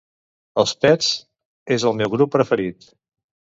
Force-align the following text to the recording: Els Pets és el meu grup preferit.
Els 0.61 0.71
Pets 0.85 1.09
és 1.77 1.85
el 1.91 1.95
meu 2.01 2.13
grup 2.15 2.33
preferit. 2.39 2.91